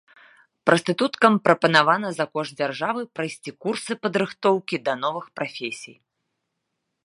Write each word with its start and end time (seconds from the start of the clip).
Прастытуткам 0.67 1.33
прапанавана 1.47 2.07
за 2.15 2.25
кошт 2.37 2.51
дзяржавы 2.61 3.01
прайсці 3.19 3.51
курсы 3.65 3.93
падрыхтоўкі 4.07 4.75
да 4.89 4.93
новых 5.03 5.25
прафесій. 5.41 5.97